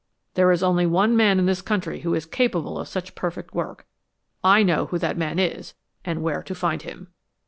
[0.33, 3.85] There is only one man in this country who is capable of such perfect work.
[4.43, 7.09] I know who that man is and where to find him."